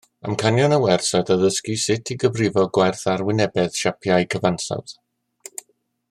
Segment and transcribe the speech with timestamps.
[0.27, 4.97] Amcanion y wers oedd addysgu sut i gyfrifo gwerth arwynebedd siapau cyfansawdd